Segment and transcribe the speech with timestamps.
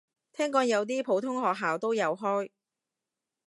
[0.33, 2.49] 聽講有啲普通學校都有開